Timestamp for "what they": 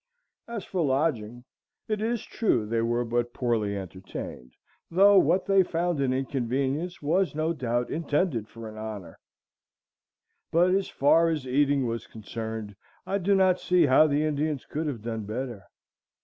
5.19-5.61